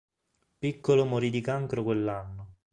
[0.57, 2.55] Piccolo morì di cancro quell'anno.